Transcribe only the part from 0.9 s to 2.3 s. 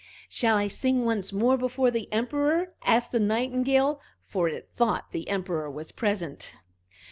once more before the